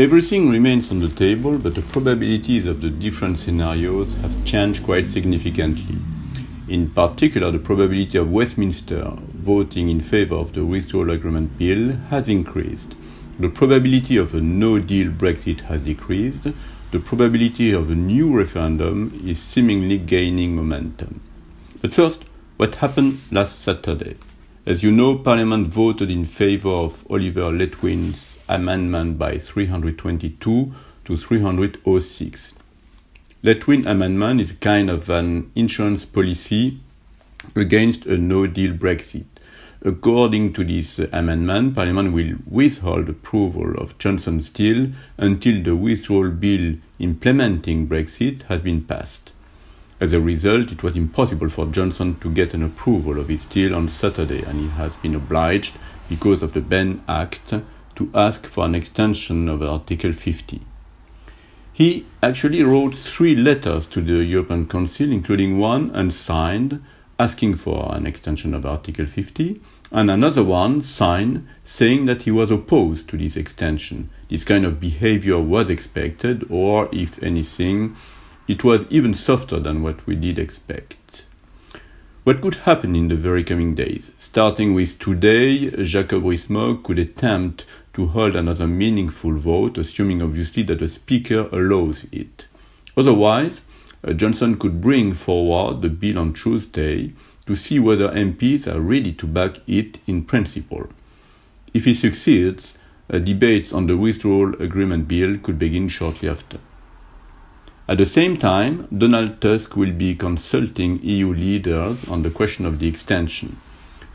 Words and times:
Everything 0.00 0.48
remains 0.48 0.92
on 0.92 1.00
the 1.00 1.08
table, 1.08 1.58
but 1.58 1.74
the 1.74 1.82
probabilities 1.82 2.66
of 2.66 2.80
the 2.80 2.88
different 2.88 3.36
scenarios 3.36 4.14
have 4.22 4.44
changed 4.44 4.84
quite 4.84 5.08
significantly. 5.08 5.98
In 6.68 6.90
particular, 6.90 7.50
the 7.50 7.58
probability 7.58 8.16
of 8.16 8.30
Westminster 8.30 9.14
voting 9.34 9.88
in 9.88 10.00
favor 10.00 10.36
of 10.36 10.52
the 10.52 10.64
withdrawal 10.64 11.10
agreement 11.10 11.58
bill 11.58 11.96
has 12.10 12.28
increased. 12.28 12.94
The 13.40 13.48
probability 13.48 14.16
of 14.16 14.34
a 14.34 14.40
no 14.40 14.78
deal 14.78 15.10
Brexit 15.10 15.62
has 15.62 15.82
decreased. 15.82 16.46
The 16.92 17.00
probability 17.00 17.72
of 17.72 17.90
a 17.90 17.96
new 17.96 18.32
referendum 18.32 19.20
is 19.26 19.42
seemingly 19.42 19.98
gaining 19.98 20.54
momentum. 20.54 21.22
But 21.82 21.92
first, 21.92 22.24
what 22.56 22.76
happened 22.76 23.18
last 23.32 23.58
Saturday? 23.58 24.16
As 24.64 24.84
you 24.84 24.92
know, 24.92 25.18
Parliament 25.18 25.66
voted 25.66 26.08
in 26.08 26.24
favor 26.24 26.70
of 26.70 27.04
Oliver 27.10 27.50
Letwin's 27.50 28.37
amendment 28.48 29.18
by 29.18 29.38
322 29.38 30.72
to 31.04 31.16
306. 31.16 32.54
Letwin 33.44 33.86
amendment 33.86 34.40
is 34.40 34.52
kind 34.52 34.90
of 34.90 35.08
an 35.08 35.50
insurance 35.54 36.04
policy 36.04 36.80
against 37.54 38.04
a 38.06 38.18
no 38.18 38.46
deal 38.46 38.72
Brexit. 38.72 39.26
According 39.84 40.54
to 40.54 40.64
this 40.64 40.98
amendment, 40.98 41.76
Parliament 41.76 42.12
will 42.12 42.34
withhold 42.50 43.08
approval 43.08 43.76
of 43.78 43.96
Johnson's 43.98 44.50
deal 44.50 44.90
until 45.16 45.62
the 45.62 45.76
withdrawal 45.76 46.30
bill 46.30 46.74
implementing 46.98 47.86
Brexit 47.86 48.42
has 48.44 48.60
been 48.60 48.82
passed. 48.82 49.30
As 50.00 50.12
a 50.12 50.20
result, 50.20 50.72
it 50.72 50.82
was 50.82 50.96
impossible 50.96 51.48
for 51.48 51.66
Johnson 51.66 52.18
to 52.20 52.30
get 52.30 52.54
an 52.54 52.62
approval 52.64 53.20
of 53.20 53.28
his 53.28 53.44
deal 53.44 53.74
on 53.74 53.88
Saturday, 53.88 54.42
and 54.42 54.60
he 54.60 54.68
has 54.68 54.96
been 54.96 55.14
obliged, 55.14 55.76
because 56.08 56.42
of 56.42 56.54
the 56.54 56.60
Benn 56.60 57.02
Act, 57.08 57.54
to 57.98 58.08
ask 58.14 58.46
for 58.46 58.64
an 58.64 58.76
extension 58.76 59.48
of 59.48 59.60
Article 59.60 60.12
50. 60.12 60.60
He 61.72 62.06
actually 62.22 62.62
wrote 62.62 62.94
three 62.94 63.34
letters 63.34 63.86
to 63.86 64.00
the 64.00 64.22
European 64.22 64.68
Council, 64.68 65.10
including 65.10 65.58
one 65.58 65.90
unsigned, 65.90 66.80
asking 67.18 67.56
for 67.56 67.92
an 67.92 68.06
extension 68.06 68.54
of 68.54 68.64
Article 68.64 69.06
50, 69.06 69.60
and 69.90 70.10
another 70.12 70.44
one 70.44 70.80
signed 70.80 71.48
saying 71.64 72.04
that 72.04 72.22
he 72.22 72.30
was 72.30 72.52
opposed 72.52 73.08
to 73.08 73.18
this 73.18 73.36
extension. 73.36 74.10
This 74.28 74.44
kind 74.44 74.64
of 74.64 74.78
behavior 74.78 75.40
was 75.40 75.68
expected, 75.68 76.46
or 76.48 76.88
if 76.92 77.20
anything, 77.20 77.96
it 78.46 78.62
was 78.62 78.86
even 78.90 79.12
softer 79.12 79.58
than 79.58 79.82
what 79.82 80.06
we 80.06 80.14
did 80.14 80.38
expect. 80.38 81.24
What 82.28 82.42
could 82.42 82.56
happen 82.56 82.94
in 82.94 83.08
the 83.08 83.16
very 83.16 83.42
coming 83.42 83.74
days? 83.74 84.10
Starting 84.18 84.74
with 84.74 84.98
today, 84.98 85.70
Jacob 85.82 86.24
Rees-Mogg 86.24 86.84
could 86.84 86.98
attempt 86.98 87.64
to 87.98 88.06
hold 88.06 88.36
another 88.36 88.68
meaningful 88.68 89.34
vote, 89.34 89.76
assuming 89.76 90.22
obviously 90.22 90.62
that 90.62 90.78
the 90.78 90.88
Speaker 90.88 91.48
allows 91.50 92.06
it. 92.12 92.46
Otherwise, 92.96 93.62
uh, 94.06 94.12
Johnson 94.12 94.56
could 94.56 94.80
bring 94.80 95.12
forward 95.14 95.82
the 95.82 95.88
bill 95.88 96.16
on 96.16 96.32
Tuesday 96.32 97.12
to 97.46 97.56
see 97.56 97.80
whether 97.80 98.08
MPs 98.10 98.72
are 98.72 98.80
ready 98.80 99.12
to 99.14 99.26
back 99.26 99.56
it 99.66 99.98
in 100.06 100.22
principle. 100.22 100.86
If 101.74 101.86
he 101.86 101.94
succeeds, 101.94 102.78
uh, 103.12 103.18
debates 103.18 103.72
on 103.72 103.88
the 103.88 103.96
withdrawal 103.96 104.54
agreement 104.62 105.08
bill 105.08 105.36
could 105.36 105.58
begin 105.58 105.88
shortly 105.88 106.28
after. 106.28 106.60
At 107.88 107.98
the 107.98 108.06
same 108.06 108.36
time, 108.36 108.86
Donald 108.96 109.40
Tusk 109.40 109.74
will 109.74 109.92
be 109.92 110.14
consulting 110.14 111.02
EU 111.02 111.34
leaders 111.34 112.04
on 112.04 112.22
the 112.22 112.30
question 112.30 112.64
of 112.64 112.78
the 112.78 112.86
extension. 112.86 113.56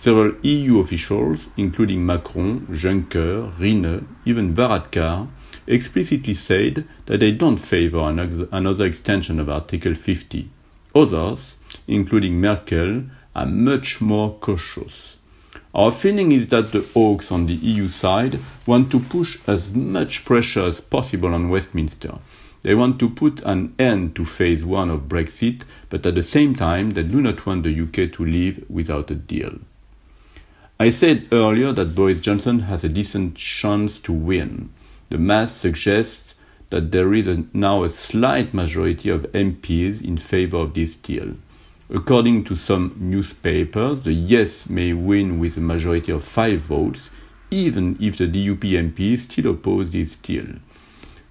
Several 0.00 0.32
EU 0.42 0.78
officials, 0.78 1.48
including 1.58 2.06
Macron, 2.06 2.66
Juncker, 2.68 3.52
Rinne, 3.58 4.06
even 4.24 4.54
Varadkar, 4.54 5.28
explicitly 5.66 6.32
said 6.32 6.88
that 7.04 7.20
they 7.20 7.32
don't 7.32 7.58
favor 7.58 7.98
another 8.50 8.86
extension 8.86 9.38
of 9.38 9.50
Article 9.50 9.94
50. 9.94 10.48
Others, 10.94 11.58
including 11.86 12.40
Merkel, 12.40 13.02
are 13.36 13.44
much 13.44 14.00
more 14.00 14.38
cautious. 14.40 15.18
Our 15.74 15.90
feeling 15.90 16.32
is 16.32 16.46
that 16.46 16.72
the 16.72 16.80
hawks 16.94 17.30
on 17.30 17.44
the 17.44 17.52
EU 17.56 17.86
side 17.86 18.38
want 18.64 18.90
to 18.92 19.00
push 19.00 19.36
as 19.46 19.70
much 19.74 20.24
pressure 20.24 20.64
as 20.64 20.80
possible 20.80 21.34
on 21.34 21.50
Westminster 21.50 22.20
they 22.62 22.74
want 22.74 22.98
to 22.98 23.08
put 23.08 23.40
an 23.40 23.74
end 23.78 24.14
to 24.16 24.24
phase 24.24 24.64
one 24.64 24.90
of 24.90 25.08
Brexit, 25.08 25.62
but 25.88 26.04
at 26.04 26.14
the 26.14 26.22
same 26.22 26.54
time, 26.54 26.90
they 26.90 27.02
do 27.02 27.22
not 27.22 27.46
want 27.46 27.62
the 27.62 27.80
UK 27.80 28.12
to 28.12 28.24
leave 28.24 28.64
without 28.68 29.10
a 29.10 29.14
deal. 29.14 29.58
I 30.80 30.88
said 30.88 31.28
earlier 31.30 31.72
that 31.72 31.94
Boris 31.94 32.22
Johnson 32.22 32.60
has 32.60 32.84
a 32.84 32.88
decent 32.88 33.34
chance 33.34 33.98
to 33.98 34.14
win. 34.14 34.70
The 35.10 35.18
math 35.18 35.50
suggests 35.50 36.34
that 36.70 36.90
there 36.90 37.12
is 37.12 37.26
a, 37.26 37.44
now 37.52 37.84
a 37.84 37.90
slight 37.90 38.54
majority 38.54 39.10
of 39.10 39.30
MPs 39.32 40.02
in 40.02 40.16
favor 40.16 40.56
of 40.56 40.72
this 40.72 40.96
deal. 40.96 41.34
According 41.90 42.44
to 42.44 42.56
some 42.56 42.96
newspapers, 42.98 44.00
the 44.00 44.14
yes 44.14 44.70
may 44.70 44.94
win 44.94 45.38
with 45.38 45.58
a 45.58 45.60
majority 45.60 46.12
of 46.12 46.24
five 46.24 46.60
votes, 46.60 47.10
even 47.50 47.98
if 48.00 48.16
the 48.16 48.26
DUP 48.26 48.62
MPs 48.62 49.18
still 49.30 49.50
oppose 49.50 49.90
this 49.90 50.16
deal. 50.16 50.46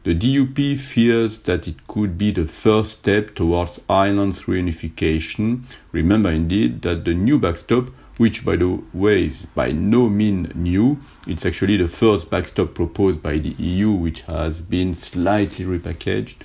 The 0.03 0.13
DUP 0.13 0.77
fears 0.77 1.39
that 1.39 1.67
it 1.67 1.87
could 1.87 2.19
be 2.19 2.29
the 2.29 2.45
first 2.45 2.99
step 2.99 3.33
towards 3.33 3.81
Ireland's 3.89 4.41
reunification. 4.41 5.63
Remember 5.91 6.29
indeed 6.29 6.83
that 6.83 7.03
the 7.03 7.15
new 7.15 7.39
backstop, 7.39 7.89
which 8.19 8.43
by 8.43 8.57
the 8.57 8.77
way 8.93 9.23
is 9.27 9.45
by 9.55 9.71
no 9.71 10.09
means 10.09 10.53
new, 10.53 10.99
it's 11.25 11.45
actually 11.45 11.77
the 11.77 11.87
first 11.87 12.29
backstop 12.29 12.73
proposed 12.73 13.23
by 13.23 13.37
the 13.37 13.55
EU, 13.57 13.91
which 13.91 14.23
has 14.23 14.59
been 14.59 14.93
slightly 14.93 15.63
repackaged, 15.63 16.35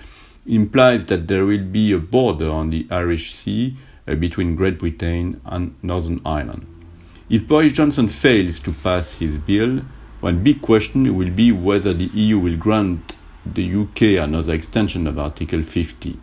implies 0.46 1.04
that 1.06 1.26
there 1.26 1.44
will 1.44 1.64
be 1.64 1.90
a 1.90 1.98
border 1.98 2.48
on 2.48 2.70
the 2.70 2.86
Irish 2.92 3.34
Sea 3.34 3.76
uh, 4.06 4.14
between 4.14 4.54
Great 4.54 4.78
Britain 4.78 5.40
and 5.44 5.74
Northern 5.82 6.20
Ireland. 6.24 6.64
If 7.28 7.48
Boris 7.48 7.72
Johnson 7.72 8.06
fails 8.06 8.60
to 8.60 8.72
pass 8.72 9.14
his 9.14 9.36
bill, 9.36 9.80
one 10.20 10.44
big 10.44 10.62
question 10.62 11.16
will 11.16 11.30
be 11.30 11.50
whether 11.50 11.92
the 11.92 12.08
EU 12.14 12.38
will 12.38 12.56
grant 12.56 13.16
the 13.44 13.82
UK 13.82 14.22
another 14.24 14.54
extension 14.54 15.08
of 15.08 15.18
Article 15.18 15.64
50. 15.64 16.20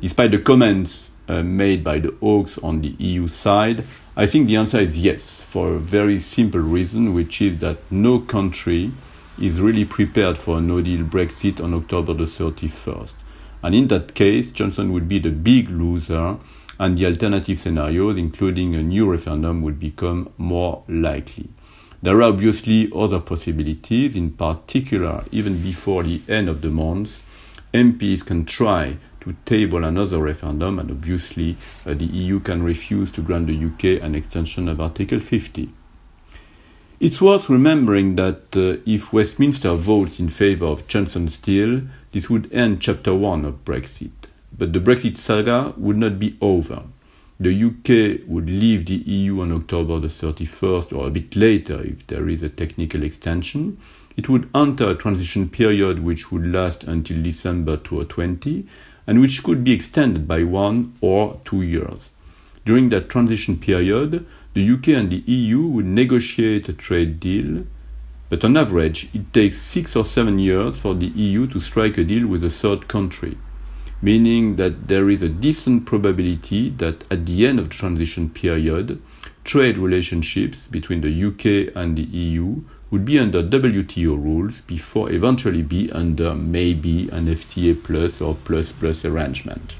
Despite 0.00 0.32
the 0.32 0.38
comments 0.38 1.11
uh, 1.28 1.42
made 1.42 1.84
by 1.84 1.98
the 1.98 2.14
Hawks 2.20 2.58
on 2.58 2.80
the 2.80 2.94
EU 2.98 3.28
side, 3.28 3.84
I 4.16 4.26
think 4.26 4.46
the 4.46 4.56
answer 4.56 4.80
is 4.80 4.98
yes, 4.98 5.40
for 5.40 5.74
a 5.74 5.78
very 5.78 6.20
simple 6.20 6.60
reason, 6.60 7.14
which 7.14 7.40
is 7.40 7.60
that 7.60 7.78
no 7.90 8.18
country 8.18 8.92
is 9.38 9.60
really 9.60 9.84
prepared 9.84 10.36
for 10.36 10.58
a 10.58 10.60
no 10.60 10.80
deal 10.80 11.04
Brexit 11.04 11.62
on 11.62 11.72
October 11.74 12.12
the 12.12 12.24
31st. 12.24 13.14
And 13.62 13.74
in 13.74 13.88
that 13.88 14.14
case, 14.14 14.50
Johnson 14.50 14.92
would 14.92 15.08
be 15.08 15.18
the 15.18 15.30
big 15.30 15.70
loser, 15.70 16.36
and 16.78 16.98
the 16.98 17.06
alternative 17.06 17.58
scenarios, 17.58 18.16
including 18.16 18.74
a 18.74 18.82
new 18.82 19.10
referendum, 19.10 19.62
would 19.62 19.78
become 19.78 20.32
more 20.36 20.82
likely. 20.88 21.48
There 22.02 22.16
are 22.16 22.22
obviously 22.24 22.90
other 22.94 23.20
possibilities, 23.20 24.16
in 24.16 24.32
particular, 24.32 25.22
even 25.30 25.62
before 25.62 26.02
the 26.02 26.20
end 26.28 26.48
of 26.48 26.60
the 26.60 26.70
month, 26.70 27.22
MPs 27.72 28.26
can 28.26 28.44
try 28.44 28.98
to 29.22 29.34
table 29.44 29.84
another 29.84 30.18
referendum, 30.18 30.78
and 30.78 30.90
obviously, 30.90 31.56
uh, 31.86 31.94
the 31.94 32.04
EU 32.04 32.38
can 32.40 32.62
refuse 32.62 33.10
to 33.12 33.22
grant 33.22 33.46
the 33.46 33.56
UK 33.56 34.02
an 34.02 34.14
extension 34.14 34.68
of 34.68 34.80
Article 34.80 35.20
50. 35.20 35.70
It's 37.00 37.20
worth 37.20 37.48
remembering 37.48 38.16
that 38.16 38.56
uh, 38.56 38.80
if 38.86 39.12
Westminster 39.12 39.74
votes 39.74 40.20
in 40.20 40.28
favour 40.28 40.66
of 40.66 40.86
Johnson's 40.86 41.36
deal, 41.36 41.82
this 42.12 42.30
would 42.30 42.52
end 42.52 42.80
Chapter 42.80 43.14
1 43.14 43.44
of 43.44 43.64
Brexit. 43.64 44.10
But 44.56 44.72
the 44.72 44.80
Brexit 44.80 45.18
saga 45.18 45.74
would 45.76 45.96
not 45.96 46.18
be 46.18 46.36
over 46.40 46.84
the 47.42 47.64
UK 47.64 48.28
would 48.28 48.48
leave 48.48 48.86
the 48.86 48.94
EU 48.94 49.40
on 49.40 49.50
October 49.50 49.98
the 49.98 50.06
31st 50.06 50.96
or 50.96 51.08
a 51.08 51.10
bit 51.10 51.34
later 51.34 51.82
if 51.82 52.06
there 52.06 52.28
is 52.28 52.40
a 52.42 52.48
technical 52.48 53.02
extension. 53.02 53.78
It 54.16 54.28
would 54.28 54.48
enter 54.54 54.90
a 54.90 54.94
transition 54.94 55.48
period 55.48 56.04
which 56.04 56.30
would 56.30 56.46
last 56.46 56.84
until 56.84 57.20
December 57.20 57.78
2020 57.78 58.68
and 59.06 59.20
which 59.20 59.42
could 59.42 59.64
be 59.64 59.72
extended 59.72 60.26
by 60.28 60.42
one 60.44 60.94
or 61.00 61.40
two 61.44 61.62
years. 61.62 62.10
During 62.64 62.90
that 62.90 63.08
transition 63.08 63.58
period, 63.58 64.24
the 64.54 64.70
UK 64.70 64.88
and 64.88 65.10
the 65.10 65.24
EU 65.26 65.62
would 65.66 65.86
negotiate 65.86 66.68
a 66.68 66.72
trade 66.72 67.18
deal, 67.18 67.64
but 68.28 68.44
on 68.44 68.56
average, 68.56 69.08
it 69.12 69.32
takes 69.32 69.60
six 69.60 69.96
or 69.96 70.04
seven 70.04 70.38
years 70.38 70.78
for 70.78 70.94
the 70.94 71.08
EU 71.08 71.46
to 71.48 71.60
strike 71.60 71.98
a 71.98 72.04
deal 72.04 72.26
with 72.26 72.44
a 72.44 72.50
third 72.50 72.88
country 72.88 73.36
meaning 74.02 74.56
that 74.56 74.88
there 74.88 75.08
is 75.08 75.22
a 75.22 75.28
decent 75.28 75.86
probability 75.86 76.68
that 76.70 77.04
at 77.10 77.24
the 77.24 77.46
end 77.46 77.60
of 77.60 77.68
the 77.68 77.74
transition 77.74 78.28
period, 78.28 79.00
trade 79.44 79.78
relationships 79.78 80.66
between 80.66 81.00
the 81.00 81.24
UK 81.24 81.74
and 81.76 81.96
the 81.96 82.04
EU 82.04 82.62
would 82.90 83.04
be 83.04 83.18
under 83.18 83.42
WTO 83.42 84.22
rules 84.22 84.60
before 84.66 85.10
eventually 85.10 85.62
be 85.62 85.90
under 85.92 86.34
maybe 86.34 87.08
an 87.08 87.26
FTA 87.26 87.82
plus 87.82 88.20
or 88.20 88.34
plus 88.44 88.70
plus 88.72 89.04
arrangement. 89.04 89.76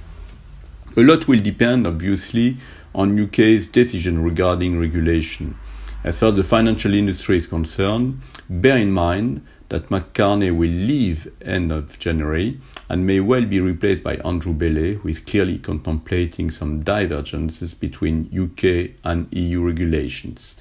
A 0.97 1.01
lot 1.01 1.29
will 1.29 1.41
depend, 1.41 1.87
obviously, 1.87 2.57
on 2.95 3.19
UK's 3.19 3.67
decision 3.67 4.23
regarding 4.23 4.79
regulation. 4.79 5.57
As 6.05 6.19
far 6.19 6.31
as 6.31 6.35
the 6.37 6.45
financial 6.45 6.95
industry 6.95 7.37
is 7.37 7.47
concerned, 7.47 8.21
bear 8.49 8.79
in 8.79 8.91
mind 8.91 9.47
that 9.73 9.91
Mark 9.91 10.13
Carney 10.13 10.51
will 10.51 10.69
leave 10.69 11.33
end 11.41 11.73
of 11.73 11.99
January 11.99 12.61
and 12.91 13.07
may 13.07 13.21
well 13.21 13.47
be 13.47 13.59
replaced 13.59 14.03
by 14.03 14.17
Andrew 14.17 14.53
Bailey, 14.53 14.97
who 14.97 15.09
is 15.09 15.19
clearly 15.19 15.59
contemplating 15.59 16.51
some 16.51 16.83
divergences 16.83 17.73
between 17.73 18.29
UK 18.39 18.91
and 19.03 19.29
EU 19.31 19.63
regulations, 19.63 20.57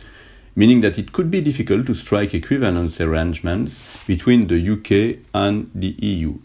meaning 0.55 0.79
that 0.79 0.97
it 0.97 1.11
could 1.11 1.29
be 1.29 1.41
difficult 1.41 1.87
to 1.87 1.93
strike 1.93 2.33
equivalence 2.33 3.01
arrangements 3.01 3.83
between 4.07 4.47
the 4.47 4.55
UK 4.75 5.19
and 5.33 5.69
the 5.75 5.93
EU. 5.99 6.39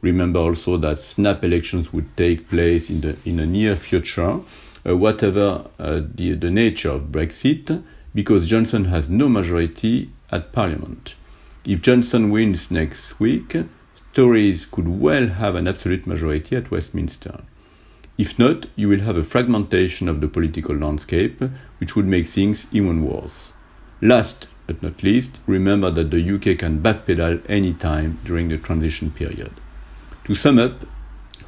Remember 0.00 0.40
also 0.40 0.78
that 0.78 1.00
snap 1.00 1.44
elections 1.44 1.92
would 1.92 2.16
take 2.16 2.48
place 2.48 2.88
in 2.88 3.02
the 3.02 3.18
in 3.26 3.36
the 3.36 3.46
near 3.46 3.76
future, 3.76 4.40
uh, 4.86 4.96
whatever 4.96 5.66
uh, 5.78 6.00
the, 6.14 6.32
the 6.32 6.50
nature 6.50 6.92
of 6.92 7.12
Brexit, 7.12 7.82
because 8.14 8.48
Johnson 8.48 8.86
has 8.86 9.10
no 9.10 9.28
majority 9.28 10.08
at 10.32 10.50
Parliament. 10.52 11.14
If 11.66 11.82
Johnson 11.82 12.30
wins 12.30 12.70
next 12.70 13.20
week, 13.20 13.54
Tories 14.14 14.64
could 14.64 14.88
well 14.88 15.28
have 15.28 15.54
an 15.54 15.68
absolute 15.68 16.06
majority 16.06 16.56
at 16.56 16.70
Westminster. 16.70 17.42
If 18.16 18.38
not, 18.38 18.64
you 18.76 18.88
will 18.88 19.00
have 19.00 19.18
a 19.18 19.22
fragmentation 19.22 20.08
of 20.08 20.22
the 20.22 20.28
political 20.28 20.74
landscape, 20.74 21.42
which 21.78 21.94
would 21.94 22.06
make 22.06 22.26
things 22.26 22.66
even 22.72 23.04
worse. 23.04 23.52
Last 24.00 24.46
but 24.66 24.82
not 24.82 25.02
least, 25.02 25.36
remember 25.46 25.90
that 25.90 26.10
the 26.10 26.34
UK 26.34 26.58
can 26.58 26.80
backpedal 26.80 27.42
any 27.46 27.74
time 27.74 28.18
during 28.24 28.48
the 28.48 28.56
transition 28.56 29.10
period. 29.10 29.52
To 30.24 30.34
sum 30.34 30.58
up, 30.58 30.86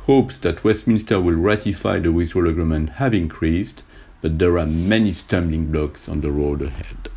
hopes 0.07 0.37
that 0.39 0.63
Westminster 0.63 1.21
will 1.21 1.37
ratify 1.37 2.01
the 2.01 2.13
withdrawal 2.13 2.49
agreement 2.49 2.91
have 2.91 3.15
increased, 3.15 3.83
but 4.21 4.39
there 4.39 4.59
are 4.59 4.67
many 4.67 5.13
stumbling 5.13 5.73
blocks 5.73 6.07
on 6.09 6.21
the 6.21 6.31
road 6.31 6.61
ahead. 6.61 7.09